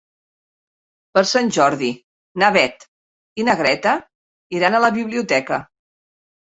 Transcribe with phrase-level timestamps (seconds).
[1.17, 1.91] Per Sant Jordi
[2.45, 2.89] na Beth
[3.43, 3.97] i na Greta
[4.61, 5.67] iran a la biblioteca.